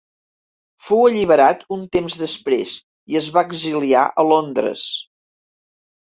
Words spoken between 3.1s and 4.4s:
i es va exiliar a